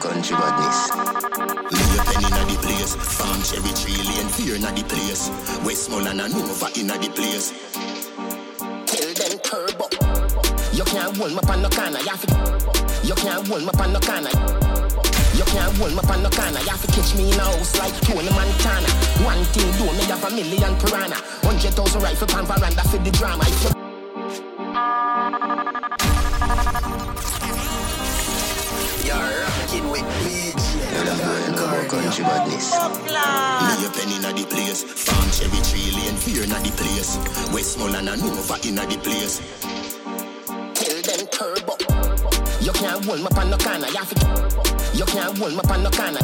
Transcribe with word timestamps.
country 0.00 0.34
badness. 0.34 0.78
Me 1.70 1.84
a 1.92 2.02
penny 2.08 2.26
inna 2.26 2.42
the 2.48 2.56
place, 2.64 2.96
farm 2.96 3.40
cherry 3.44 3.72
tree 3.76 4.00
lane, 4.08 4.28
fear 4.32 4.56
inna 4.56 4.72
the 4.72 4.82
place. 4.88 5.28
Westmoreland 5.62 6.20
and 6.20 6.32
Nova 6.32 6.68
inna 6.80 6.96
the 6.96 7.08
place. 7.12 7.52
Tell 8.88 9.10
them 9.12 9.38
turbo. 9.44 9.86
You 10.72 10.84
can't 10.84 11.16
hold 11.16 11.32
me 11.32 11.38
up 11.38 11.50
on 11.50 11.62
no 11.62 11.68
corner, 11.68 12.00
you 12.00 12.08
have 12.08 12.24
to. 12.26 12.34
You 13.04 13.14
can't 13.14 13.46
hold 13.46 13.62
me 13.62 13.68
up 13.68 13.80
on 13.80 13.92
no 13.92 14.00
corner. 14.00 14.32
You 15.36 15.44
can't 15.44 15.76
hold 15.76 15.92
me 15.92 15.98
up 16.00 16.10
on 16.10 16.22
no 16.22 16.30
corner. 16.30 16.60
You 16.60 16.72
have 16.72 16.80
to 16.80 16.88
catch 16.96 17.14
me 17.14 17.32
in 17.32 17.38
a 17.38 17.44
house 17.44 17.76
like 17.78 17.94
Tony 18.00 18.30
Montana. 18.32 18.88
One 19.20 19.44
thing 19.52 19.68
do 19.76 19.84
me 19.84 20.04
have 20.08 20.24
a 20.24 20.30
million 20.32 20.74
piranha. 20.80 21.20
Hundred 21.44 21.76
thousand 21.76 22.02
rifle 22.02 22.26
pan 22.26 22.46
veranda 22.46 22.82
for 22.88 22.98
the 22.98 23.10
drama. 23.12 23.44
Country 31.90 32.24
badness. 32.24 32.70
Me 32.70 33.86
a 33.86 33.90
penny 33.90 34.16
inna 34.16 34.30
the 34.32 34.46
place, 34.46 34.84
farm 34.84 35.26
cherry 35.34 35.60
tree 35.66 35.90
lane, 35.98 36.14
fear 36.14 36.44
inna 36.44 36.58
the 36.62 36.70
place. 36.78 37.18
Westmoreland 37.52 38.08
and 38.08 38.22
Nova 38.22 38.56
inna 38.62 38.86
the 38.86 38.96
place. 39.02 39.42
Tell 40.78 40.98
them 41.02 41.26
turbo. 41.34 41.74
You 42.62 42.72
can't 42.72 43.04
hold 43.04 43.18
me 43.18 43.26
up 43.26 43.38
on 43.38 43.50
no 43.50 43.56
corner, 43.58 43.88
you 43.88 43.98
have 43.98 44.14
to. 44.14 44.26
You 44.94 45.04
can't 45.06 45.36
hold 45.36 45.52
me 45.52 45.58
up 45.58 45.70
on 45.70 45.82
no 45.82 45.90
corner. 45.90 46.22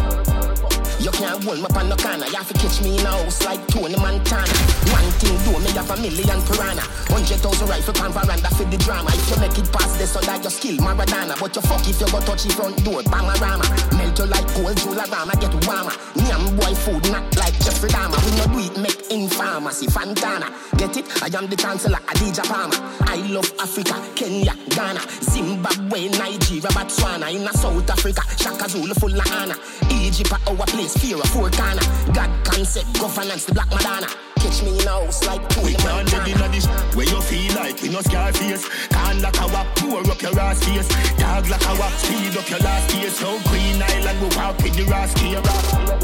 You 1.03 1.11
can't 1.11 1.43
hold 1.43 1.59
me 1.59 1.67
up 1.67 1.87
no 1.87 1.97
corner. 1.97 2.27
You 2.27 2.39
have 2.39 2.49
to 2.49 2.55
catch 2.55 2.83
me 2.83 2.99
in 2.99 3.07
a 3.07 3.11
house 3.11 3.45
like 3.45 3.67
Tony 3.67 3.97
Montana. 3.97 4.55
One 4.95 5.11
thing 5.19 5.35
do 5.43 5.59
me 5.59 5.71
have 5.75 5.91
a 5.91 5.97
million 5.99 6.41
piranha. 6.47 6.87
Hundred 7.11 7.43
thousand 7.43 7.69
rifle 7.69 7.95
pan 7.95 8.13
veranda 8.13 8.36
for 8.67 8.77
the 8.77 8.83
drama. 8.83 9.11
If 9.13 9.31
you 9.31 9.41
make 9.41 9.59
it 9.59 9.73
past 9.73 9.99
this, 9.99 10.13
so 10.13 10.21
that 10.21 10.43
your 10.43 10.51
skill 10.51 10.77
Maradona. 10.79 11.39
But 11.39 11.55
you 11.55 11.63
fuck 11.63 11.87
if 11.89 12.01
you 12.01 12.07
go 12.07 12.21
touch 12.21 12.45
the 12.45 12.53
front 12.53 12.85
door, 12.85 13.03
Bamarama. 13.03 13.67
Melt 13.97 14.19
you 14.19 14.27
like 14.27 14.47
gold, 14.55 14.77
Jularama, 14.77 15.35
get 15.41 15.55
warmer. 15.67 15.95
Nyam 16.19 16.57
boy 16.59 16.75
food, 16.75 17.03
not 17.11 17.25
like 17.37 17.55
Jeffrey 17.63 17.91
Dahmer. 17.91 18.19
We 18.25 18.31
no 18.39 18.45
do 18.53 18.59
it, 18.67 18.77
make 18.81 19.11
in 19.11 19.29
pharmacy, 19.29 19.87
Fantana. 19.87 20.51
Get 20.79 20.97
it? 20.97 21.07
I 21.23 21.31
am 21.37 21.47
the 21.49 21.57
chancellor, 21.57 21.99
Adidja 22.11 22.45
Palmer. 22.45 22.79
I 23.07 23.17
love 23.31 23.51
Africa, 23.61 23.95
Kenya, 24.15 24.55
Ghana, 24.71 25.01
Zimbabwe, 25.23 26.09
Nigeria, 26.09 26.71
Botswana. 26.75 27.33
In 27.33 27.47
South 27.55 27.91
Africa, 27.91 28.23
Shaka 28.37 28.69
Zulu 28.69 28.95
full 28.95 29.15
of 29.15 29.33
honor. 29.33 29.57
Egypt, 29.91 30.33
our 30.33 30.67
place, 30.67 30.97
fear 30.97 31.17
of 31.17 31.31
corner. 31.31 31.87
God 32.13 32.31
concept, 32.45 32.93
governance, 32.99 33.45
the 33.45 33.55
Black 33.55 33.71
Madonna. 33.71 34.09
Catch 34.47 34.63
me 34.63 34.79
in 34.79 34.87
a 34.87 34.91
house 34.91 35.27
like 35.27 35.43
We 35.59 35.75
can't 35.75 36.07
live 36.07 36.23
Montana. 36.23 36.31
in 36.31 36.41
a 36.41 36.49
this 36.55 36.67
where 36.95 37.05
you 37.05 37.21
feel 37.21 37.53
like 37.57 37.83
we 37.83 37.89
no 37.89 38.01
scar 38.01 38.33
face. 38.33 38.63
Can't 38.95 39.21
lock 39.21 39.43
our 39.43 39.67
pour 39.75 39.99
up 40.07 40.23
your 40.23 40.39
ass 40.39 40.63
face. 40.63 40.87
Dog 41.19 41.49
like 41.51 41.67
our 41.67 41.91
speed 41.99 42.37
up 42.39 42.49
your 42.49 42.61
last 42.61 42.89
case. 42.89 43.19
So 43.19 43.41
Green 43.51 43.83
Island 43.83 44.21
we 44.23 44.29
walk 44.39 44.57
with 44.63 44.77
the 44.79 44.85
rascal. 44.87 45.43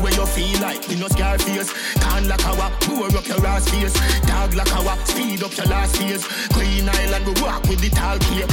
Where 0.03 0.13
you 0.13 0.27
feel 0.27 0.61
like 0.61 0.89
we 0.89 0.97
no 0.99 1.07
scar 1.07 1.39
face. 1.39 1.71
Can't 1.95 2.27
lock 2.27 2.45
our 2.45 2.71
pour 2.83 3.07
up 3.07 3.29
your 3.29 3.47
ass 3.47 3.71
face. 3.71 3.95
Dog 4.27 4.55
like 4.55 4.75
our 4.75 4.97
speed 5.07 5.43
up 5.45 5.57
your 5.57 5.67
last 5.67 5.97
face. 5.99 6.27
Green 6.49 6.89
Island 6.89 7.25
we 7.25 7.41
walk 7.41 7.63
with 7.71 7.79
the 7.79 7.91
tall 7.95 8.19
cape. 8.27 8.51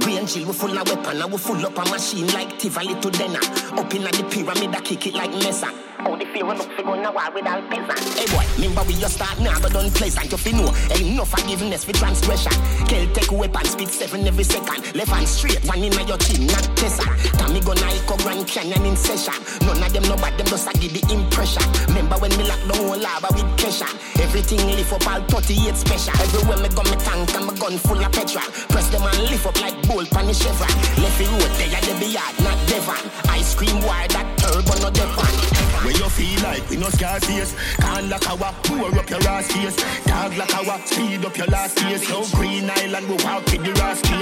Green 0.00 0.26
Jill, 0.26 0.46
we 0.46 0.52
full 0.54 0.78
of 0.78 0.88
weapon 0.88 1.20
and 1.20 1.30
we 1.30 1.36
full 1.36 1.66
up 1.66 1.76
a 1.76 1.84
machine 1.90 2.28
like 2.28 2.58
Tivoli 2.58 2.98
to 2.98 3.10
Denham. 3.10 3.44
Up 3.76 3.92
in 3.92 4.04
the 4.04 4.26
pyramid, 4.30 4.74
I 4.74 4.80
kick 4.80 5.06
it 5.06 5.12
like 5.14 5.32
Mesa. 5.32 5.68
Oh, 6.06 6.16
the 6.16 6.24
fear 6.32 6.48
enough 6.48 6.64
to 6.76 6.82
go 6.82 6.94
now 6.94 7.12
war 7.12 7.28
with 7.34 7.44
peasant. 7.44 8.00
Hey 8.16 8.24
boy, 8.32 8.44
remember 8.56 8.82
we 8.88 8.94
just 8.96 9.16
start 9.20 9.38
now, 9.40 9.52
but 9.60 9.72
done 9.72 9.90
pleasant. 9.90 10.32
You 10.32 10.38
fi 10.38 10.52
know, 10.52 10.72
ain't 10.96 11.16
no 11.16 11.24
forgiveness 11.24 11.84
for 11.84 11.92
transgression. 11.92 12.52
Kel 12.88 13.04
take 13.12 13.30
weapon, 13.30 13.64
speed 13.66 13.88
seven 13.88 14.26
every 14.26 14.44
second. 14.44 14.80
Left 14.96 15.10
hand 15.10 15.28
straight, 15.28 15.60
one 15.68 15.84
in 15.84 15.92
your 15.92 16.16
chin, 16.16 16.46
not 16.46 16.64
Tessa. 16.76 17.04
Tommy 17.36 17.60
gun 17.60 17.76
Ico 17.76 18.16
Grand 18.24 18.46
Canyon 18.48 18.84
in 18.86 18.96
session. 18.96 19.36
None 19.68 19.82
of 19.82 19.92
them 19.92 20.04
know 20.08 20.16
but 20.16 20.32
them 20.38 20.46
just 20.48 20.68
a 20.68 20.72
give 20.78 20.96
the 20.96 21.04
impression. 21.12 21.64
Remember 21.92 22.16
when 22.16 22.32
me 22.40 22.48
lock 22.48 22.60
down 22.64 22.80
whole 22.80 22.96
lava 22.96 23.28
with 23.36 23.50
pressure. 23.60 23.92
Everything 24.24 24.64
lift 24.72 24.92
up 24.92 25.04
all 25.04 25.20
38 25.28 25.76
special. 25.76 26.16
Everywhere 26.16 26.64
me 26.64 26.68
go 26.72 26.82
me 26.88 26.96
tank 26.96 27.28
and 27.36 27.44
my 27.44 27.52
gun 27.60 27.76
full 27.76 28.00
of 28.00 28.08
petrol. 28.12 28.48
Press 28.72 28.88
them 28.88 29.04
and 29.04 29.20
lift 29.28 29.44
up 29.44 29.60
like 29.60 29.76
bolt 29.84 30.08
pan 30.08 30.26
the 30.26 30.32
chevron. 30.32 30.72
Left 30.96 31.18
the 31.20 31.28
road 31.28 31.52
they 31.60 31.68
be 32.00 32.16
yard, 32.16 32.34
not 32.40 32.56
Devon. 32.64 33.04
Ice 33.36 33.54
cream 33.54 33.84
wire 33.84 34.08
that 34.16 34.26
turbo 34.40 34.72
no 34.80 34.88
Devon. 34.88 35.59
Where 35.84 35.96
you 35.96 36.08
feel 36.10 36.42
like 36.42 36.68
we 36.68 36.76
no 36.76 36.88
scar 36.90 37.18
face. 37.20 37.54
Can't 37.76 38.08
lock 38.08 38.28
our 38.28 38.52
pour 38.64 38.98
up 38.98 39.08
your 39.08 39.26
ass 39.26 39.50
face. 39.50 39.76
Dog 40.04 40.36
like 40.36 40.54
our 40.54 40.78
speed 40.86 41.24
up 41.24 41.36
your 41.36 41.46
last 41.46 41.76
case. 41.78 42.06
So 42.06 42.24
Green 42.36 42.68
Island 42.68 43.08
we 43.08 43.16
walk 43.24 43.44
with 43.46 43.64
the 43.64 43.72
rascal. 43.80 44.20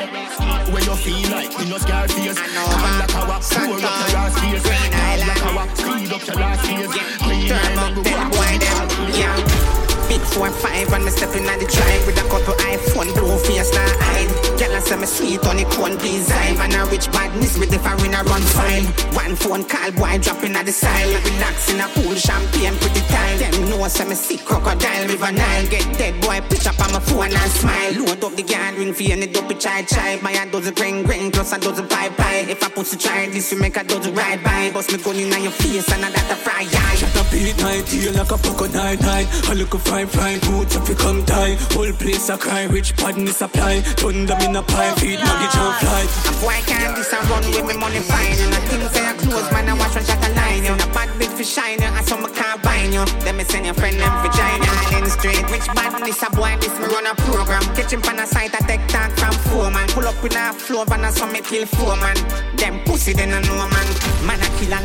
Where 0.73 0.85
you 0.85 0.97
feel 0.97 1.31
like 1.31 1.51
we 1.59 1.69
no 1.69 1.79
scar 1.79 2.07
face. 2.07 2.39
Can't 2.39 2.99
lock 3.01 3.15
our 3.17 3.41
pour 3.41 3.75
up 3.75 3.83
your 3.83 4.19
ass 4.23 4.39
face. 4.39 4.63
Dog 4.63 5.21
like 5.27 5.47
our 5.47 5.69
speed 5.77 6.13
up 6.13 6.27
your 6.27 6.37
last 6.37 6.63
case. 6.65 6.93
Green 7.27 7.53
Island 7.53 7.97
we 7.97 8.03
walk 8.13 8.31
with 8.31 8.61
the 8.61 8.67
rascal. 8.79 9.09
Yeah. 9.19 9.88
Big 10.09 10.21
four 10.21 10.51
five 10.51 10.91
and 10.93 11.05
me 11.05 11.11
stepping 11.11 11.45
on 11.45 11.59
the 11.59 11.67
drive 11.69 12.07
with 12.07 12.17
a 12.17 12.25
couple 12.33 12.55
iPhone 12.65 13.13
blue 13.13 13.37
face 13.45 13.73
now 13.75 13.85
hide. 14.01 14.33
Girl 14.59 14.73
I 14.73 14.81
say 14.81 14.97
me 14.97 15.05
sweet 15.05 15.45
on 15.45 15.57
the 15.61 15.65
cone 15.69 15.97
design 15.99 16.57
and 16.57 16.73
a 16.73 16.85
rich 16.89 17.13
badness 17.13 17.59
with 17.59 17.71
the 17.71 17.79
foreign 17.79 18.15
a 18.17 18.25
run 18.25 18.41
fine. 18.41 18.89
One 19.13 19.37
phone 19.37 19.65
call 19.69 19.93
boy 19.93 20.17
dropping 20.17 20.57
at 20.57 20.65
the 20.65 20.73
side. 20.73 21.13
Relax 21.13 21.69
in 21.69 21.81
a 21.81 21.89
pool 21.93 22.15
champagne 22.17 22.77
pretty 22.81 23.05
time. 23.13 23.37
Them 23.37 23.69
know 23.69 23.87
say 23.89 24.09
me 24.09 24.15
sick 24.15 24.45
crocodile 24.45 25.07
river 25.09 25.33
Nile. 25.33 25.67
Get 25.69 25.85
dead 25.99 26.17
boy 26.23 26.41
pitch 26.49 26.67
up 26.67 26.81
on 26.81 26.93
my 26.93 27.01
phone 27.01 27.29
and 27.29 27.53
smile. 27.53 27.93
Load 28.01 28.25
up 28.25 28.33
the 28.33 28.43
guard 28.43 28.81
ring 28.81 28.95
for 28.95 29.05
any 29.13 29.27
dopey 29.27 29.57
chai 29.61 29.83
chai. 29.83 30.17
Buy 30.25 30.33
a 30.33 30.51
dozen 30.51 30.73
green 30.73 31.05
green 31.05 31.31
plus 31.31 31.53
a 31.53 31.61
dozen 31.61 31.87
pie 31.87 32.09
pie. 32.17 32.49
If 32.49 32.65
I 32.65 32.71
pussy 32.71 32.97
try 32.97 33.29
this, 33.29 33.53
you 33.53 33.61
make 33.61 33.77
a 33.77 33.85
dozen 33.85 34.15
ride 34.15 34.43
by. 34.43 34.71
Bust 34.73 34.91
me 34.91 34.99
gun 34.99 35.17
in 35.17 35.43
your 35.43 35.53
face 35.53 35.91
and 35.93 36.05
I 36.05 36.11
that 36.11 36.33
a 36.33 36.37
fry 36.37 36.65
eye. 36.65 36.97
Shut 36.97 37.15
up, 37.17 37.31
beat 37.31 37.59
night, 37.59 37.85
like 38.17 38.33
a 38.33 38.39
fuck 38.39 38.73
night 38.73 39.01
night. 39.03 39.29
I 39.51 39.55
look 39.55 39.75
a 39.75 39.79
fine, 39.79 39.98
fine, 40.07 40.39
boots 40.41 40.77
if 40.77 40.89
you 40.89 40.95
come 40.95 41.25
tie. 41.25 41.55
Whole 41.75 41.93
place 41.93 42.29
a 42.29 42.37
cry, 42.39 42.65
rich 42.65 42.97
badness 42.97 43.41
apply. 43.41 43.81
Turn 43.97 44.27
them 44.27 44.41
in 44.43 44.57
a 44.57 44.63
pie, 44.63 44.93
oh, 44.93 44.97
feed 44.97 45.19
luggage 45.19 45.57
and 45.57 45.75
fly. 45.83 46.03
Boy 46.41 46.61
can't 46.67 46.95
this 46.97 47.13
and 47.13 47.29
run 47.31 47.45
with 47.49 47.67
me 47.67 47.75
money 47.77 48.01
fine. 48.01 48.39
And 48.39 48.55
I 48.55 48.61
think 48.69 48.83
say 48.93 49.05
I 49.07 49.15
close, 49.15 49.51
man, 49.53 49.69
I 49.69 49.75
watch 49.75 49.95
one 49.95 50.05
shot 50.05 50.23
a 50.23 50.31
line. 50.35 50.65
You 50.65 50.75
a 50.75 50.89
bad 50.95 51.09
bitch 51.19 51.35
for 51.37 51.45
shine, 51.45 51.83
and 51.83 52.07
some 52.07 52.25
can't 52.35 52.63
bind 52.63 52.95
you. 52.95 53.05
Then 53.25 53.37
me 53.37 53.45
send 53.45 53.67
your 53.67 53.75
friend 53.75 53.99
them 53.99 54.13
China. 54.31 54.71
In 54.97 55.05
the 55.05 55.11
street, 55.11 55.43
rich 55.51 55.67
badness, 55.75 56.23
a 56.23 56.31
boy, 56.31 56.55
this 56.61 56.75
me 56.79 56.87
run 56.87 57.07
a 57.07 57.15
program. 57.27 57.63
Him 57.89 58.03
on 58.05 58.21
a 58.21 58.27
site, 58.27 58.55
I 58.55 58.61
take 58.69 58.87
talk 58.89 59.11
from 59.17 59.33
four 59.49 59.71
man. 59.71 59.89
Pull 59.89 60.07
up 60.07 60.23
with 60.23 60.37
a 60.37 60.53
floor, 60.53 60.85
and 60.93 61.07
I 61.07 61.11
saw 61.11 61.27
me 61.27 61.41
kill 61.41 61.67
four 61.67 61.97
man. 61.97 62.17
Them 62.57 62.85
pussy, 62.85 63.13
then 63.15 63.33
I 63.33 63.41
know 63.43 63.57
man. 63.57 63.89
Man, 64.27 64.39
I 64.41 64.49
kill 64.61 64.73
a 64.73 64.81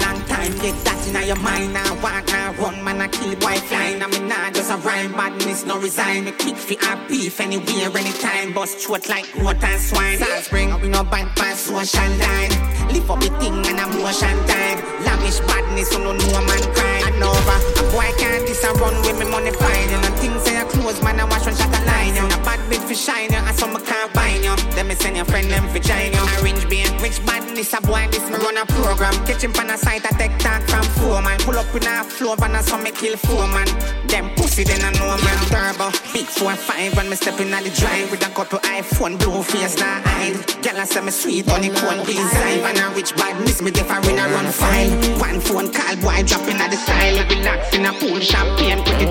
get 0.63 0.79
that 0.87 1.03
in 1.03 1.27
your 1.27 1.35
mind. 1.43 1.73
Now 1.73 1.91
walk, 1.99 2.25
now 2.27 2.53
run, 2.55 2.81
man, 2.83 3.01
I 3.01 3.07
kill 3.09 3.35
boy 3.35 3.59
flying. 3.67 4.01
I 4.01 4.07
mean, 4.07 4.27
nah, 4.29 4.49
just 4.51 4.71
a 4.71 4.77
rhyme, 4.77 5.11
badness, 5.11 5.65
no 5.65 5.77
resign. 5.77 6.23
Me 6.23 6.31
kick 6.31 6.55
fi 6.55 6.75
a 6.79 6.95
beef 7.07 7.39
anywhere, 7.41 7.91
anytime. 7.91 8.53
Bust 8.53 8.79
throat 8.79 9.09
like 9.09 9.27
goat 9.35 9.61
and 9.61 9.81
swine. 9.81 10.17
Salt 10.17 10.43
spring, 10.47 10.71
we 10.81 10.87
no 10.87 11.03
bad 11.03 11.27
pass 11.35 11.67
social 11.67 12.11
line. 12.23 12.53
Lift 12.95 13.09
up 13.11 13.19
the 13.19 13.29
thing 13.43 13.59
and 13.67 13.79
a 13.83 13.85
motion 13.99 14.37
time. 14.47 14.79
Lavish 15.03 15.39
badness, 15.43 15.91
so 15.91 15.99
no 15.99 16.15
know 16.15 16.41
man 16.47 16.63
cry. 16.71 17.11
And 17.11 17.23
over, 17.23 17.59
a 17.79 17.83
boy 17.91 18.09
can't 18.15 18.47
this 18.47 18.63
and 18.63 18.79
run 18.79 18.95
with 19.03 19.19
me 19.19 19.27
money 19.27 19.51
fine. 19.51 19.91
Know 19.91 20.15
things 20.23 20.41
say 20.47 20.55
I 20.55 20.63
close, 20.63 21.03
man, 21.03 21.19
I 21.19 21.25
watch 21.25 21.43
one 21.43 21.55
shot 21.55 21.75
a 21.75 21.81
line. 21.83 22.15
You 22.15 22.23
know 22.23 22.39
bad 22.47 22.59
bitch 22.71 22.87
fi 22.87 22.95
shine, 22.95 23.31
you 23.35 23.43
and 23.43 23.55
some 23.59 23.75
can't 23.83 24.13
bind 24.13 24.43
you. 24.47 24.55
Then 24.75 24.87
me 24.87 24.95
send 24.95 25.17
your 25.17 25.25
friend 25.25 25.51
them 25.51 25.67
fi 25.75 25.79
join 25.79 26.13
you. 26.15 26.23
Arrange 26.39 26.63
being 26.69 26.95
rich 27.03 27.19
badness, 27.25 27.73
a 27.73 27.81
boy 27.81 28.07
this 28.11 28.22
a 28.63 28.65
program. 28.73 29.13
Catch 29.25 29.43
him 29.43 29.53
on 29.59 29.69
a 29.69 29.77
site, 29.77 30.05
I 30.05 30.11
take 30.17 30.37
talk 30.39 30.61
from 30.63 30.83
four 30.97 31.21
man. 31.21 31.39
Pull 31.39 31.57
up 31.59 31.73
in 31.75 31.83
a 31.83 32.03
floor, 32.03 32.35
and 32.41 32.55
I 32.55 32.61
saw 32.61 32.77
me 32.77 32.91
kill 32.91 33.17
four 33.17 33.47
man. 33.47 33.67
Them 34.07 34.29
pussy, 34.35 34.63
then 34.63 34.81
I 34.81 34.91
know 34.97 35.11
man 35.23 35.39
turbo. 35.51 35.91
Big 36.13 36.25
four 36.25 36.55
five, 36.55 36.97
and 36.97 37.09
me 37.09 37.15
stepping 37.15 37.53
on 37.53 37.63
the 37.63 37.69
drive 37.71 38.09
with 38.11 38.25
a 38.25 38.29
couple 38.31 38.59
iPhone 38.59 39.19
blue 39.19 39.43
face 39.43 39.77
now 39.79 40.01
hide. 40.03 40.37
Girl, 40.63 40.79
I 40.79 40.85
say 40.85 41.01
me 41.01 41.11
sweet 41.11 41.49
on 41.49 41.61
the 41.61 41.69
cone 41.69 42.05
design. 42.05 42.59
And 42.63 42.79
a 42.79 42.95
rich 42.95 43.15
badness, 43.15 43.61
me 43.61 43.71
deaf 43.71 43.89
in 44.07 44.19
a 44.19 44.25
run 44.31 44.49
fine. 44.51 44.91
One 45.19 45.39
phone 45.39 45.71
call, 45.71 45.95
boy 45.97 46.23
dropping 46.23 46.59
at 46.63 46.71
the 46.71 46.77
style. 46.77 47.19
Relax 47.27 47.75
in 47.75 47.85
a 47.85 47.93
pool, 47.93 48.19
champagne. 48.19 48.79
Them 48.83 49.02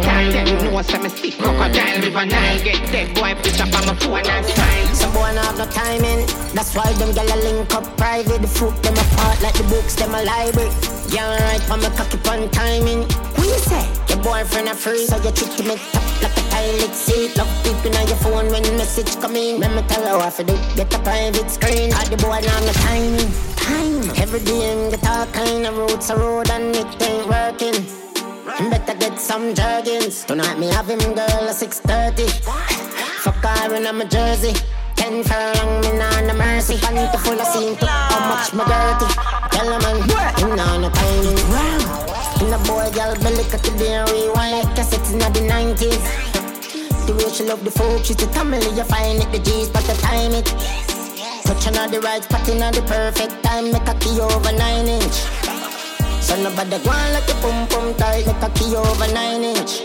know 0.83 0.89
say 0.89 0.99
me 0.99 1.09
sick 1.09 1.39
crocodile 1.39 2.01
river 2.01 2.27
Nile. 2.27 2.63
Get 2.63 2.93
dead 2.93 3.15
boy, 3.15 3.35
pitch 3.43 3.61
up 3.61 3.73
on 3.75 3.87
my 3.87 3.95
phone 3.95 4.27
and 4.27 4.47
smile. 4.47 4.95
Some 4.95 5.13
boy 5.13 5.33
not 5.35 5.47
have 5.47 5.59
no 5.59 5.67
timing. 5.67 6.27
That's 6.55 6.75
why 6.75 6.93
them 6.95 7.11
gyal 7.11 7.43
link 7.43 7.75
up 7.75 7.85
private. 7.97 8.43
The 8.43 8.49
fruit 8.49 8.75
them 8.83 8.95
apart 8.95 9.41
like 9.43 9.55
the 9.55 9.65
books 9.65 9.95
them 9.95 10.15
a 10.15 10.23
library. 10.23 10.71
Yeah, 11.09 11.37
right 11.49 11.63
for 11.63 11.77
me 11.77 11.89
cocky 11.97 12.19
on 12.29 12.51
timing. 12.51 13.03
What 13.37 13.47
you 13.47 13.59
say? 13.59 13.85
Your 14.09 14.23
boyfriend 14.23 14.69
a 14.69 14.75
free, 14.75 15.07
so 15.07 15.17
you 15.17 15.33
chick 15.33 15.67
make 15.67 15.83
top 15.93 16.05
like 16.23 16.37
a 16.37 16.43
toilet 16.51 16.95
seat. 16.95 17.37
Love 17.37 17.53
peeping 17.63 17.97
on 17.97 18.07
your 18.09 18.17
phone 18.19 18.49
when 18.51 18.63
message 18.77 19.15
come 19.21 19.37
in. 19.37 19.61
Let 19.61 19.73
me 19.75 19.83
tell 19.89 20.05
her 20.07 20.19
what 20.19 20.35
to 20.37 20.45
do. 20.45 20.57
Get 20.77 20.95
a 20.95 20.99
private 21.01 21.51
screen. 21.51 21.93
All 21.93 22.07
the 22.07 22.17
boy 22.17 22.43
on 22.43 22.65
the 22.67 22.75
timing. 22.87 23.31
Time. 23.57 24.03
Every 24.23 24.41
day 24.41 24.61
him 24.73 24.91
get 24.91 25.07
all 25.07 25.27
kind 25.27 25.67
of 25.67 25.77
roads 25.77 26.11
a 26.11 26.17
road 26.17 26.51
and 26.51 26.75
it 26.75 27.03
ain't 27.03 27.29
working. 27.29 28.02
Better 28.45 28.95
get 28.99 29.21
some 29.21 29.55
jerkins. 29.55 30.25
Tonight 30.25 30.59
me 30.59 30.67
have 30.69 30.89
him 30.89 30.99
girl 30.99 31.49
at 31.49 31.55
6.30. 31.55 32.29
Fuck 33.23 33.37
her 33.37 33.75
in 33.75 33.85
my 33.97 34.05
jersey. 34.07 34.53
10 34.97 35.13
Ten 35.13 35.25
furlong, 35.25 35.81
me 35.81 35.93
nah 35.97 36.21
no 36.23 36.35
mercy. 36.35 36.75
Panty 36.75 37.19
full 37.21 37.41
of 37.41 37.47
scene 37.47 37.77
to 37.77 37.87
how 37.87 38.35
much 38.35 38.53
my 38.53 38.65
dirty. 38.67 39.07
Tell 39.55 39.73
a 39.73 39.79
man, 39.79 39.99
him 40.39 40.57
nah 40.57 40.77
no 40.79 40.91
timing. 40.91 41.39
In 42.43 42.53
a 42.53 42.59
boy, 42.67 42.91
girl 42.91 43.15
belly 43.23 43.45
cut 43.45 43.63
the 43.63 43.71
day 43.79 44.03
rewind 44.11 44.67
like 44.67 44.77
cassettes 44.77 45.13
in 45.13 45.21
the 45.21 45.41
90s. 45.47 47.07
The 47.07 47.15
way 47.15 47.33
she 47.33 47.45
love 47.45 47.65
the 47.65 47.71
folk, 47.71 48.05
she's 48.05 48.17
the 48.17 48.27
family, 48.29 48.59
you 48.75 48.85
find 48.85 49.23
it, 49.23 49.31
the 49.31 49.39
G's, 49.39 49.69
but 49.69 49.85
the 49.85 49.95
time 50.03 50.33
it. 50.33 50.47
Touching 51.45 51.77
on 51.79 51.91
the 51.91 52.01
right 52.01 52.25
spot 52.25 52.49
in 52.49 52.59
the 52.59 52.83
perfect 52.87 53.43
time, 53.45 53.71
make 53.71 53.87
a 53.87 53.95
key 54.01 54.19
over 54.21 54.53
nine 54.53 54.89
inch. 54.89 55.42
So 56.23 56.41
nobody 56.41 56.79
go 56.85 56.91
on 56.91 57.13
like 57.13 57.29
a 57.29 57.35
pum 57.43 57.67
pum 57.69 57.95
tight, 57.95 58.27
make 58.27 58.43
a 58.43 58.51
key 58.55 58.75
over 58.77 59.09
nine 59.13 59.43
inch. 59.43 59.83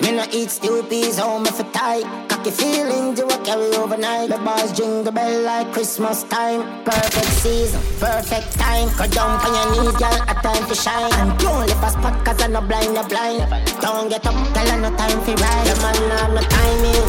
Me 0.00 0.10
no 0.10 0.24
eat 0.32 0.50
stew 0.50 0.82
peas, 0.88 1.18
home 1.18 1.46
if 1.46 1.60
it 1.60 1.72
tight. 1.72 2.04
Cocky 2.28 2.50
feeling, 2.50 3.16
you 3.16 3.26
will 3.26 3.44
carry 3.44 3.74
overnight. 3.76 4.30
The 4.30 4.38
boys 4.38 4.72
jingle 4.72 5.12
bell 5.12 5.42
like 5.42 5.72
Christmas 5.72 6.22
time. 6.24 6.62
Perfect 6.84 7.32
season, 7.42 7.80
perfect 8.00 8.52
time. 8.58 8.88
Go 8.96 9.06
down 9.06 9.38
on 9.44 9.52
your 9.54 9.84
knees, 9.84 9.96
girl, 9.96 10.18
a 10.26 10.34
time 10.46 10.64
to 10.68 10.74
shine. 10.74 11.12
And 11.20 11.38
don't 11.38 11.66
live 11.66 11.82
a 11.82 11.90
spot 11.90 12.24
cause 12.24 12.40
I 12.42 12.46
no 12.46 12.60
blind, 12.60 12.94
no 12.94 13.02
blind. 13.04 13.46
Don't 13.80 14.08
get 14.08 14.26
up, 14.26 14.34
girl, 14.54 14.70
I 14.72 14.76
no 14.78 14.90
time 14.96 15.20
for 15.22 15.34
ride. 15.42 15.66
The 15.66 15.74
man 15.82 16.10
have 16.18 16.32
no 16.34 16.42
timing. 16.54 17.06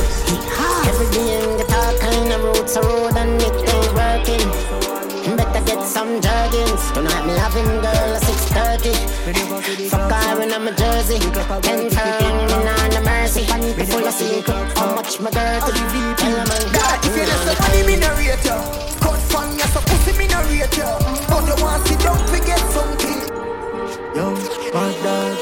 Every 0.90 1.08
day 1.14 1.28
in 1.38 1.58
the 1.58 1.66
talk, 1.66 2.00
kind 2.00 2.32
of 2.34 2.44
roots 2.44 2.76
a 2.76 2.82
road 2.82 3.16
and 3.16 3.42
it 3.42 3.56
ain't 3.74 3.94
working. 3.94 4.74
Better 5.38 5.66
get 5.66 5.82
some 5.84 6.22
jerkins. 6.22 6.92
Tonight 6.92 7.26
me 7.26 7.34
having 7.34 7.63
my 10.64 10.72
jersey. 10.72 11.20
Ten 11.20 11.80
me 11.80 11.90
nah 11.90 12.88
no 12.88 13.02
mercy. 13.04 13.44
Full 13.44 14.08
of 14.08 14.14
secret. 14.14 14.78
How 14.78 14.96
much 14.96 15.20
my 15.20 15.30
dirty? 15.30 15.72
Tell 16.16 16.32
them 16.32 16.48
I'm 16.48 16.72
God, 16.72 17.06
if 17.06 17.16
you 17.16 17.26
listen 17.28 17.56
money, 17.60 17.84
me 17.88 17.96
no 18.00 18.10
rate 18.16 18.46
ya. 18.46 18.58
Cut 19.04 19.20
fan, 19.32 19.58
ya 19.60 19.66
so 19.74 19.82
pussy, 19.82 20.18
me 20.18 20.28
no 20.28 20.40
rate 20.48 20.78
ya. 20.78 20.88
But 21.28 21.44
you 21.48 21.56
want 21.64 21.88
sit 21.88 22.00
down, 22.00 22.20
forget 22.28 22.64
something. 22.72 23.22
Yo, 24.16 24.26
mad 24.74 24.96
dog. 25.04 25.38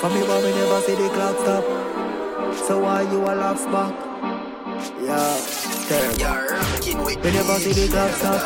For 0.00 0.10
me, 0.10 0.20
but 0.26 0.42
we 0.42 0.50
never 0.50 0.80
see 0.82 0.94
the 0.94 1.08
clock 1.14 1.36
stop. 1.38 1.64
So 2.66 2.80
why 2.80 3.02
you 3.02 3.20
a 3.22 3.32
laughs 3.34 3.64
back? 3.66 3.94
Yeah, 5.00 5.38
terrible. 5.88 6.18
You're 6.18 6.48
rocking 6.50 7.02
with 7.04 7.22
We 7.22 7.30
never 7.30 7.56
see 7.60 7.72
the 7.72 7.88
clock 7.88 8.10
stop. 8.18 8.40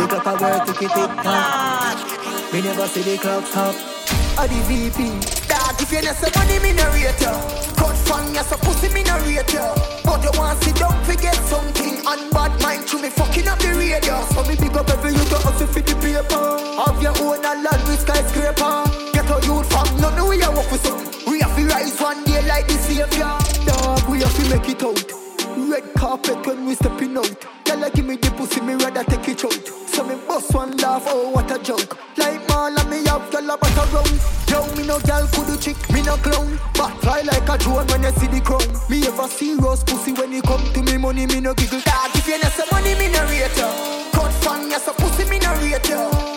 The 0.00 0.06
clock 0.08 0.26
a 0.26 0.42
work 0.42 0.66
to 0.66 0.72
keep 0.72 0.96
it 0.96 1.10
top. 1.22 2.52
We 2.52 2.62
never 2.62 2.86
see 2.88 3.02
the 3.02 3.18
clock 3.18 3.46
stop. 3.46 3.74
A 4.38 4.48
the 4.48 4.58
VP. 4.66 5.41
You 5.92 6.00
not 6.00 6.16
say 6.16 6.30
money, 6.34 6.58
me 6.58 6.72
ya. 6.72 7.12
Cut 7.76 7.94
fan, 8.08 8.32
ya 8.32 8.40
so 8.40 8.56
pussy, 8.56 8.88
me 8.94 9.04
ya. 9.04 9.20
But 10.02 10.24
you 10.24 10.32
want 10.40 10.62
sit 10.62 10.76
down, 10.76 11.04
forget 11.04 11.36
something. 11.44 12.00
And 12.08 12.32
bad 12.32 12.58
mind 12.62 12.88
to 12.88 12.96
me 12.98 13.10
fucking 13.10 13.46
up 13.46 13.58
the 13.58 13.76
radio. 13.76 14.24
So 14.32 14.42
me 14.48 14.56
big 14.56 14.74
up 14.74 14.88
every 14.88 15.12
you 15.12 15.22
to 15.22 15.36
hustle 15.36 15.66
for 15.66 15.80
the 15.80 15.94
paper. 16.00 16.44
Have 16.80 17.02
your 17.02 17.12
own 17.20 17.44
a 17.44 17.60
land 17.60 17.84
with 17.86 18.00
skyscraper. 18.00 18.88
Get 19.12 19.28
a 19.28 19.36
youth 19.44 19.68
from 19.68 20.00
none 20.00 20.26
we 20.26 20.40
a 20.40 20.50
work 20.50 20.72
with 20.72 20.80
something. 20.80 21.30
We 21.30 21.40
have 21.40 21.54
to 21.56 21.66
rise 21.66 22.00
one 22.00 22.24
day 22.24 22.40
like 22.48 22.68
the 22.68 22.78
savior. 22.80 23.36
Dog, 23.68 24.08
we 24.08 24.20
have 24.20 24.34
to 24.34 24.48
make 24.48 24.68
it 24.72 24.82
out. 24.82 25.04
Red 25.68 25.92
carpet 25.92 26.46
when 26.46 26.64
we 26.64 26.74
stepping 26.74 27.18
out. 27.18 27.61
Girl, 27.72 27.88
give 27.88 28.04
me 28.04 28.16
the 28.16 28.30
pussy, 28.32 28.60
me 28.60 28.74
rather 28.74 29.02
take 29.04 29.32
it 29.32 29.44
out. 29.48 29.64
So 29.88 30.04
me 30.04 30.14
bust 30.28 30.52
one 30.52 30.76
laugh, 30.76 31.08
oh 31.08 31.30
what 31.30 31.48
a 31.48 31.56
joke. 31.56 31.96
Like 32.20 32.44
Marla, 32.44 32.84
me 32.84 33.00
have 33.08 33.24
girl 33.32 33.48
a 33.48 33.56
butter 33.56 33.88
round. 33.96 34.12
Yo, 34.44 34.60
me 34.76 34.84
no 34.84 35.00
girl 35.00 35.24
could 35.32 35.48
do 35.48 35.56
chick, 35.56 35.80
me 35.88 36.04
no 36.04 36.20
clown. 36.20 36.60
But 36.76 36.92
fly 37.00 37.24
like 37.24 37.48
a 37.48 37.56
drone 37.56 37.88
when 37.88 38.04
you 38.04 38.12
see 38.20 38.28
the 38.28 38.44
crown. 38.44 38.60
Me 38.92 39.00
ever 39.08 39.24
see 39.24 39.56
rose 39.56 39.82
pussy 39.88 40.12
when 40.12 40.36
you 40.36 40.42
come 40.42 40.60
to 40.76 40.82
me 40.84 41.00
money, 41.00 41.24
me 41.24 41.40
no 41.40 41.54
giggle. 41.56 41.80
Dog, 41.80 42.12
if 42.12 42.28
you 42.28 42.36
not 42.44 42.52
say 42.52 42.68
money, 42.68 42.92
me 42.92 43.08
no 43.08 43.24
rate. 43.32 43.56
Cut 44.12 44.32
fan, 44.44 44.68
you 44.68 44.76
so 44.76 44.92
pussy, 44.92 45.24
me 45.32 45.40
no 45.40 45.56
rate. 45.64 45.80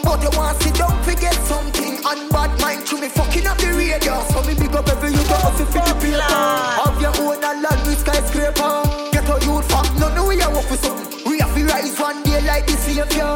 But 0.07 0.23
you 0.23 0.31
want 0.39 0.55
sit 0.63 0.79
down, 0.79 0.95
forget 1.03 1.35
something. 1.51 1.99
And 1.99 2.31
bad 2.31 2.55
mind 2.63 2.88
to 2.88 2.95
me 2.95 3.11
fucking 3.11 3.43
up 3.43 3.59
the 3.59 3.75
radio. 3.75 4.23
So 4.31 4.39
me 4.47 4.55
big 4.55 4.71
up 4.71 4.88
every 4.88 5.11
you 5.11 5.19
hustle 5.27 5.67
for 5.67 5.83
the 5.83 5.99
paper. 5.99 6.31
Have 6.79 6.95
your 7.03 7.11
own 7.27 7.43
a 7.43 7.51
land 7.59 7.83
with 7.83 7.99
skyscraper. 7.99 8.88
Get 9.11 9.27
a 9.27 9.35
youth 9.43 9.67
from 9.67 9.83
none 9.99 10.15
we 10.23 10.39
a 10.39 10.47
work 10.47 10.71
with 10.71 10.79
something. 10.79 11.04
We 11.75 11.81
have 11.81 11.98
to 11.98 12.00
rise 12.00 12.00
one 12.00 12.24
day 12.24 12.42
like 12.48 12.66
the 12.68 12.74
savior. 12.77 13.36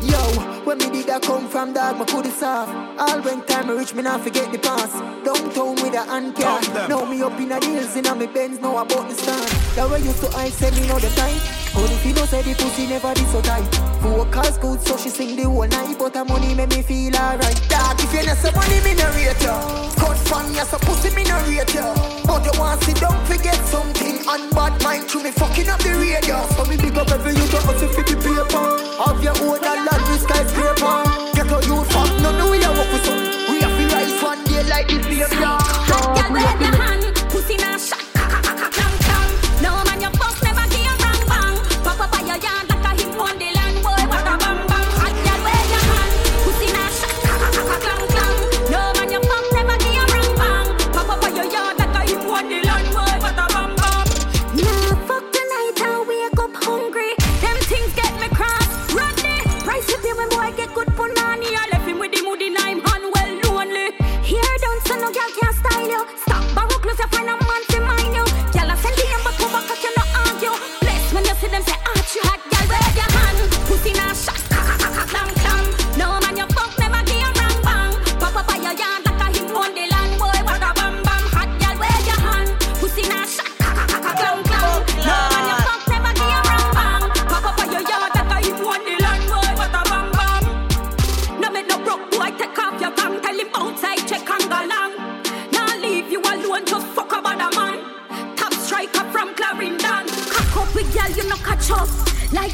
Yo, 0.00 0.64
when 0.64 0.78
me 0.78 0.88
did 0.88 1.06
that 1.08 1.22
come 1.22 1.46
from 1.46 1.74
dog, 1.74 1.98
my 1.98 2.04
could 2.06 2.26
soft. 2.32 2.72
All 2.98 3.20
when 3.20 3.44
time 3.44 3.68
I 3.68 3.74
reach 3.74 3.94
me 3.94 4.02
not 4.02 4.22
forget 4.22 4.50
the 4.50 4.58
past. 4.58 4.96
Downtown 5.24 5.74
with 5.76 5.92
a 5.94 6.02
hand 6.04 6.34
car. 6.34 6.60
Now 6.88 7.04
me 7.04 7.20
up 7.22 7.38
in 7.38 7.52
a 7.52 7.60
deals 7.60 7.94
in 7.96 8.06
a 8.06 8.14
me 8.14 8.26
Benz, 8.26 8.60
now 8.60 8.78
about 8.78 9.08
the 9.08 9.14
stand. 9.14 9.44
That 9.76 9.90
way 9.90 10.00
used 10.00 10.22
to 10.22 10.28
I 10.36 10.48
say 10.48 10.70
me 10.70 10.88
know 10.88 10.98
the 10.98 11.10
time. 11.12 11.36
Only 11.76 11.94
if 11.96 12.06
you 12.06 12.14
know 12.14 12.24
say 12.24 12.40
the 12.42 12.54
pussy 12.54 12.86
never 12.86 13.12
did 13.12 13.28
so 13.28 13.42
tight. 13.42 13.68
Focus 14.00 14.56
good, 14.56 14.80
so 14.80 14.96
she 14.96 15.10
sing 15.10 15.36
the 15.36 15.44
whole 15.44 15.68
night. 15.68 15.98
But 15.98 16.16
her 16.16 16.24
money 16.24 16.54
make 16.54 16.70
me 16.70 16.82
feel 16.82 17.14
alright. 17.16 17.60
Dog, 17.68 18.00
if 18.00 18.12
you 18.14 18.24
not 18.24 18.38
say 18.40 18.52
money, 18.56 18.80
me 18.80 18.94
no 18.96 19.04
rate 19.12 19.42
ya. 19.44 19.60
Cut 20.00 20.16
fan, 20.32 20.48
ya 20.54 20.64
so 20.64 20.78
pussy, 20.78 21.14
me 21.14 21.24
no 21.24 21.36
rate 21.44 21.74
ya. 21.74 21.92
But 22.24 22.40
you 22.40 22.58
want 22.58 22.80
sit 22.84 22.96
down, 22.96 23.20
forget 23.26 23.60
something. 23.68 24.19
And 24.30 24.48
bad 24.54 24.80
mind 24.84 25.08
to 25.08 25.24
me 25.24 25.32
fucking 25.32 25.68
up 25.68 25.80
the 25.80 25.90
radio. 25.90 26.46
So 26.54 26.64
me 26.66 26.76
big 26.76 26.96
up 26.96 27.10
every 27.10 27.32
you 27.32 27.46
to 27.48 27.56
hustle 27.66 27.88
for 27.88 28.02
the 28.02 28.14
paper. 28.14 28.62
Have 29.02 29.22
your 29.24 29.34
own 29.42 29.58
a 29.58 29.74
land 29.82 30.04
with 30.06 30.22
skyscraper. 30.22 31.02
Get 31.34 31.50
a 31.50 31.58
youth 31.66 31.90
from 31.90 32.22
none 32.22 32.48
we 32.48 32.62
a 32.62 32.70
work 32.70 32.92
with 32.92 33.04
some. 33.06 33.18
We 33.50 33.58
have 33.58 33.74
to 33.74 33.84
rise 33.92 34.22
one 34.22 34.44
day 34.44 34.62
like 34.70 34.86
this 34.86 35.04
savior. 35.04 35.59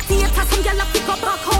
Theater, 0.06 0.44
some 0.44 0.62
girl 0.62 0.80
a 0.80 0.84
pick 0.92 1.08
up 1.08 1.20
back 1.20 1.48
up. 1.48 1.55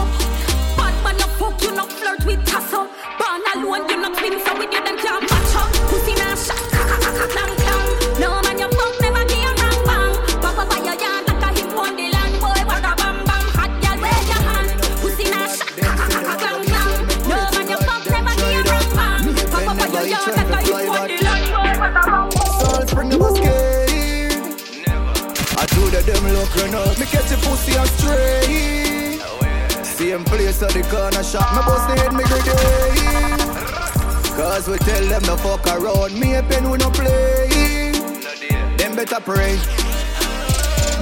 Place 30.56 30.76
at 30.76 30.82
the 30.82 30.88
corner 30.88 31.22
shop. 31.22 31.52
Me 31.54 31.60
bust 31.66 31.88
the 31.88 31.94
head 32.00 32.12
me 32.14 32.24
grenade. 32.24 33.56
Cause 34.36 34.68
we 34.68 34.78
tell 34.78 35.04
them 35.06 35.22
to 35.22 35.36
fuck 35.36 35.66
around. 35.66 36.18
Me 36.18 36.34
a 36.34 36.42
pen 36.42 36.70
we 36.70 36.78
no 36.78 36.90
play. 36.90 37.92
Them 38.78 38.96
better 38.96 39.20
pray. 39.20 39.85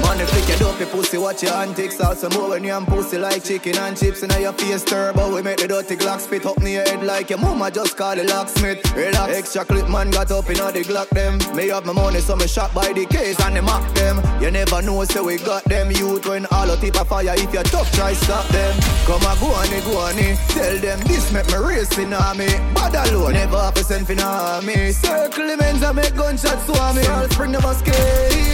Money 0.05 0.25
flick 0.27 0.49
your 0.49 0.59
dopey 0.59 0.85
pussy, 0.85 1.17
watch 1.17 1.43
your 1.43 1.55
antics. 1.55 1.99
Also 1.99 2.29
more 2.31 2.51
when 2.51 2.63
you 2.63 2.73
am 2.73 2.85
pussy 2.85 3.17
like 3.17 3.43
chicken 3.43 3.77
and 3.79 3.97
chips 3.97 4.23
in 4.23 4.31
your 4.41 4.53
face 4.53 4.85
turbo. 4.85 5.35
We 5.35 5.41
make 5.41 5.57
the 5.57 5.67
dirty 5.67 5.97
Glock 5.97 6.21
spit 6.21 6.45
up 6.45 6.59
near 6.59 6.85
your 6.85 6.89
head 6.89 7.03
like 7.03 7.31
your 7.31 7.39
mama 7.39 7.71
just 7.71 7.97
call 7.97 8.15
the 8.15 8.25
locksmith. 8.25 8.85
Relax, 8.95 9.33
extra 9.33 9.65
clip 9.65 9.89
man 9.89 10.11
got 10.11 10.31
up 10.31 10.49
in 10.51 10.61
all 10.61 10.71
the 10.71 10.83
Glock 10.83 11.09
them. 11.09 11.39
Me 11.57 11.69
have 11.69 11.87
my 11.87 11.93
money, 11.93 12.21
so 12.21 12.37
me 12.37 12.47
shot 12.47 12.73
by 12.75 12.93
the 12.93 13.07
case 13.07 13.41
and 13.41 13.57
they 13.57 13.63
mock 13.63 13.83
them. 13.95 14.21
You 14.43 14.51
never 14.51 14.83
know, 14.83 15.05
so 15.05 15.25
we 15.25 15.39
got 15.39 15.65
them 15.65 15.91
youth 15.91 16.27
when 16.27 16.45
all 16.53 16.67
the 16.67 16.77
tip 16.77 17.01
of 17.01 17.09
fire. 17.09 17.35
If 17.35 17.55
you 17.55 17.63
tough, 17.63 17.91
try 17.93 18.13
stop 18.13 18.47
them. 18.49 18.79
Come 19.07 19.25
on, 19.25 19.39
go 19.41 19.47
on, 19.57 19.69
go 19.89 19.99
on, 19.99 20.15
tell 20.53 20.77
them 20.79 21.01
this 21.09 21.33
make 21.33 21.47
me 21.49 21.57
race 21.57 21.97
in 21.97 22.13
army. 22.13 22.53
Bad 22.75 22.95
alone, 23.09 23.33
never 23.33 23.59
have 23.59 23.77
a 23.77 23.83
send 23.83 24.07
for 24.07 24.21
army. 24.21 24.93
Circle 24.93 25.49
the 25.49 25.57
men's 25.57 25.83
and 25.83 25.97
make 25.97 26.15
gunshots 26.15 26.69
me. 26.69 27.07
All 27.07 27.29
spring 27.31 27.53
never 27.53 27.73
scared. 27.73 28.54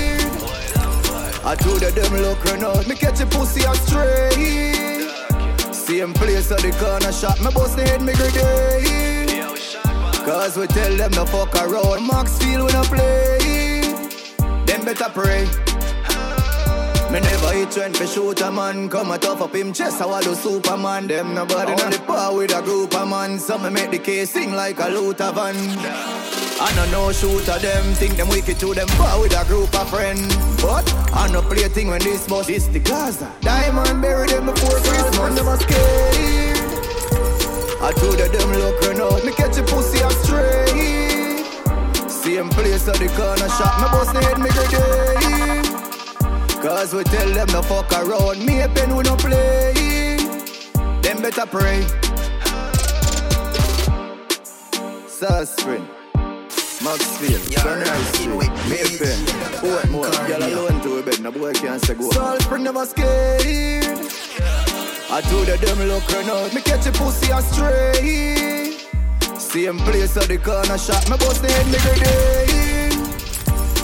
I 1.42 1.54
told 1.54 1.80
them 1.80 2.12
look 2.20 2.44
run 2.44 2.64
out, 2.64 2.86
me 2.86 2.94
catch 2.94 3.20
a 3.20 3.26
pussy 3.26 3.62
astray. 3.64 5.08
Same 5.72 6.12
place 6.12 6.50
at 6.52 6.60
the 6.60 6.70
corner 6.78 7.12
shop, 7.12 7.40
me 7.40 7.50
bust 7.52 7.76
the 7.76 7.84
head, 7.84 8.02
me 8.02 8.12
grenade. 8.12 9.30
Cause 10.24 10.56
we 10.56 10.66
tell 10.66 10.94
them 10.96 11.10
to 11.12 11.26
fuck 11.26 11.54
around, 11.54 12.06
Max 12.06 12.38
feel 12.38 12.66
when 12.66 12.76
I 12.76 12.84
play. 12.84 13.80
Them 14.66 14.84
better 14.84 15.08
pray. 15.08 15.48
Me 17.10 17.18
never 17.18 17.52
hit 17.52 17.70
trend 17.72 17.96
for 17.96 18.06
shoot 18.06 18.40
a 18.42 18.52
man. 18.52 18.88
Come 18.88 19.10
a 19.10 19.18
tough 19.18 19.40
up 19.40 19.54
him 19.54 19.72
chest, 19.72 20.00
I 20.00 20.06
want 20.06 20.24
to 20.24 20.36
Superman? 20.36 21.08
Them 21.08 21.34
nobody 21.34 21.72
on 21.72 21.90
the 21.90 21.98
par 22.06 22.36
with 22.36 22.54
a 22.54 22.62
group 22.62 22.94
of 22.94 23.08
man. 23.08 23.38
So 23.38 23.58
me 23.58 23.70
make 23.70 23.90
the 23.90 23.98
case 23.98 24.30
sing 24.30 24.52
like 24.52 24.78
a 24.78 24.88
Luther 24.88 25.32
van 25.32 26.19
I 26.62 26.74
know 26.76 26.84
no 26.90 27.10
shooter 27.10 27.58
them 27.58 27.94
Think 27.94 28.16
them 28.16 28.28
wicked 28.28 28.60
to 28.60 28.74
them. 28.74 28.86
Par 28.88 29.18
with 29.18 29.32
a 29.32 29.44
group 29.46 29.74
of 29.74 29.88
friends. 29.88 30.36
But 30.60 30.84
I 31.14 31.26
no 31.32 31.40
play 31.40 31.66
thing 31.68 31.88
when 31.88 32.02
this 32.02 32.26
bus 32.28 32.50
is 32.50 32.68
the 32.68 32.80
Gaza. 32.80 33.32
Diamond 33.40 34.02
bury 34.02 34.28
them 34.28 34.44
before 34.44 34.78
Christmas 34.80 35.34
Never 35.34 35.56
scared. 35.56 36.58
I 37.80 37.92
told 37.96 38.18
them 38.18 38.30
them 38.30 38.52
look 38.60 38.78
run 38.82 39.00
out. 39.00 39.24
Me 39.24 39.32
catch 39.32 39.56
a 39.56 39.62
pussy 39.62 40.00
astray 40.04 41.44
Same 42.08 42.50
place 42.50 42.86
at 42.88 42.96
the 42.96 43.08
corner 43.16 43.48
shop. 43.56 43.80
Me 43.80 43.86
bust 43.88 44.12
the 44.12 44.20
me 44.38 44.50
grenade 44.52 45.80
Cause 46.62 46.92
we 46.92 47.04
tell 47.04 47.30
them 47.30 47.48
to 47.48 47.62
fuck 47.62 47.90
around. 47.90 48.44
Me 48.44 48.60
a 48.60 48.68
pen 48.68 48.94
we 48.94 49.02
no 49.02 49.16
play. 49.16 50.18
Them 51.00 51.22
better 51.22 51.46
pray. 51.46 51.86
Suspring. 55.06 55.88
Maxfield, 56.82 57.42
Sunrise 57.58 58.08
Street, 58.14 58.50
Maypen, 58.70 59.18
Portmore, 59.60 60.26
girl 60.26 60.42
alone 60.42 60.80
to 60.82 60.98
a 60.98 61.02
bed, 61.02 61.20
no 61.20 61.30
boy 61.30 61.52
can't 61.52 61.80
say 61.84 61.94
go. 61.94 62.10
Salt 62.10 62.60
never 62.60 62.86
scared. 62.86 63.98
I 65.12 65.20
told 65.22 65.48
her 65.48 65.56
them 65.56 65.88
look 65.88 66.08
run 66.10 66.30
out, 66.30 66.54
me 66.54 66.62
catch 66.62 66.86
a 66.86 66.92
pussy 66.92 67.30
astray. 67.30 68.76
Same 69.38 69.78
place 69.78 70.16
at 70.16 70.28
the 70.28 70.38
corner 70.38 70.78
shop, 70.78 71.04
me 71.10 71.16
bust 71.18 71.42
the 71.42 71.52
head 71.52 71.66
me 71.66 71.78
grenade. 71.84 72.60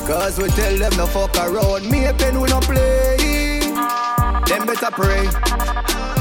Cause 0.07 0.38
we 0.38 0.49
tell 0.50 0.76
them 0.79 0.93
to 0.93 1.07
fuck 1.09 1.37
around. 1.37 1.91
Me 1.91 2.07
a 2.07 2.15
pen 2.15 2.41
we 2.41 2.49
no 2.49 2.61
play. 2.61 3.59
Them 4.47 4.65
better 4.65 4.91
pray. 4.93 6.16